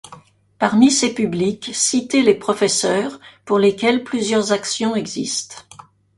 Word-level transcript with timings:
Parmi 0.57 0.89
ces 0.89 1.13
publics, 1.13 1.69
citer 1.75 2.23
les 2.23 2.33
professeurs 2.33 3.19
pour 3.45 3.59
lesquels 3.59 4.03
plusieurs 4.03 4.51
actions 4.51 4.95
existent. 4.95 5.57